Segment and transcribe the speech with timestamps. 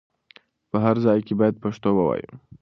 [0.69, 2.31] په هر ځای کې بايد پښتو ووايو.